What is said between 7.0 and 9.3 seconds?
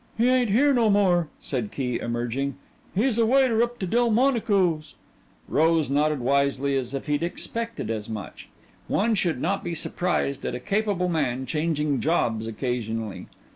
he'd expected as much. One